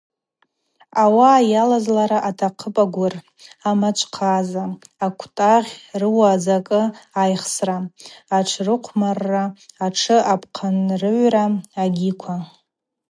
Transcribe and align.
Ауаъа 1.03 1.47
йалазлара 1.51 2.19
атахъыпӏ 2.29 2.79
агвыр, 2.83 3.15
амачвхъаза, 3.69 4.63
аквтӏагъь 5.05 5.71
рыуа 5.99 6.31
закӏы 6.43 6.81
айхсра, 7.21 7.77
атшрыхъвмарра, 8.37 9.43
атшы 9.85 10.17
апхъынрыгӏвра 10.33 11.43
агьиква. 11.83 12.35